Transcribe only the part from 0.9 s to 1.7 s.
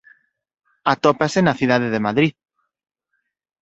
Atópase na